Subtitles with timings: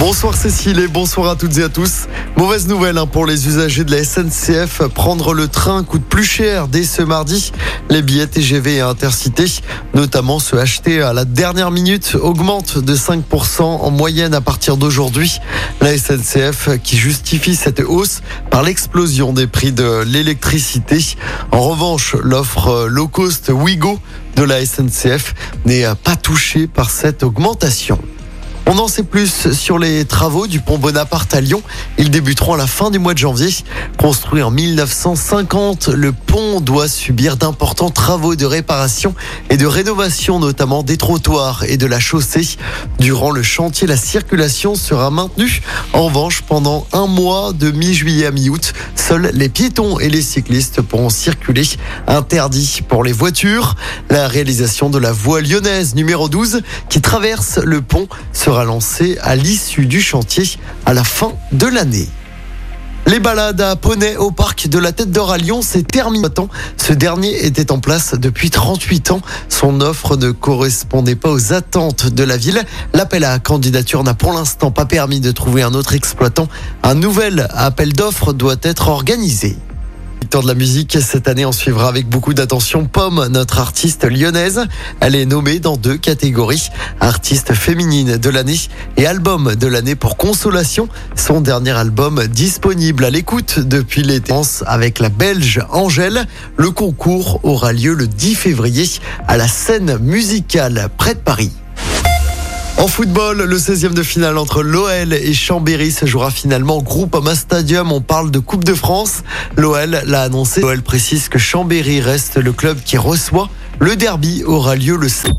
[0.00, 2.06] Bonsoir Cécile et bonsoir à toutes et à tous.
[2.38, 4.88] Mauvaise nouvelle hein, pour les usagers de la SNCF.
[4.94, 7.52] Prendre le train coûte plus cher dès ce mardi.
[7.90, 9.44] Les billets TGV et Intercité,
[9.92, 15.38] notamment ceux achetés à la dernière minute, augmentent de 5% en moyenne à partir d'aujourd'hui.
[15.82, 20.98] La SNCF qui justifie cette hausse par l'explosion des prix de l'électricité.
[21.52, 23.98] En revanche, l'offre low cost Wigo
[24.36, 25.34] de la SNCF
[25.66, 27.98] n'est pas touchée par cette augmentation.
[28.72, 31.60] On en sait plus sur les travaux du pont Bonaparte à Lyon.
[31.98, 33.48] Ils débuteront à la fin du mois de janvier.
[33.98, 39.16] Construit en 1950, le pont doit subir d'importants travaux de réparation
[39.48, 42.46] et de rénovation, notamment des trottoirs et de la chaussée.
[43.00, 45.62] Durant le chantier, la circulation sera maintenue.
[45.92, 48.72] En revanche, pendant un mois, de mi-juillet à mi-août,
[49.10, 51.64] seuls les piétons et les cyclistes pourront circuler.
[52.06, 53.74] Interdit pour les voitures.
[54.08, 59.34] La réalisation de la voie lyonnaise numéro 12 qui traverse le pont sera lancée à
[59.34, 60.44] l'issue du chantier
[60.86, 62.08] à la fin de l'année.
[63.10, 66.28] Les balades à poney au parc de la Tête d'Or à Lyon, c'est terminé.
[66.76, 69.20] Ce dernier était en place depuis 38 ans.
[69.48, 72.62] Son offre ne correspondait pas aux attentes de la ville.
[72.94, 76.46] L'appel à candidature n'a pour l'instant pas permis de trouver un autre exploitant.
[76.84, 79.58] Un nouvel appel d'offres doit être organisé
[80.28, 80.96] de la musique.
[81.00, 84.66] Cette année, on suivra avec beaucoup d'attention Pomme, notre artiste lyonnaise.
[85.00, 86.68] Elle est nommée dans deux catégories.
[87.00, 88.58] Artiste féminine de l'année
[88.96, 90.88] et album de l'année pour Consolation.
[91.16, 94.30] Son dernier album disponible à l'écoute depuis l'été
[94.66, 96.26] avec la Belge Angèle.
[96.56, 98.88] Le concours aura lieu le 10 février
[99.26, 101.50] à la scène musicale près de Paris.
[102.80, 107.34] En football, le 16e de finale entre l'OL et Chambéry se jouera finalement au Groupama
[107.34, 107.92] Stadium.
[107.92, 109.22] On parle de Coupe de France.
[109.58, 110.62] L'OL l'a annoncé.
[110.62, 113.50] L'OL précise que Chambéry reste le club qui reçoit.
[113.80, 115.30] Le derby aura lieu le 7.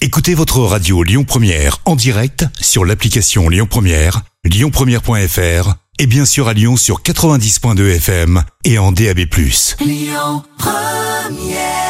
[0.00, 6.48] Écoutez votre radio Lyon Première en direct sur l'application Lyon Première, lyonpremière.fr et bien sûr
[6.48, 9.20] à Lyon sur 90.2 FM et en DAB+.
[9.80, 11.89] Lyon Première